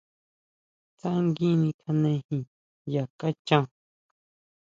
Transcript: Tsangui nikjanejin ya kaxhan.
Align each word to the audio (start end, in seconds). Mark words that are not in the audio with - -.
Tsangui 0.97 1.49
nikjanejin 1.61 2.41
ya 2.93 3.03
kaxhan. 3.19 3.65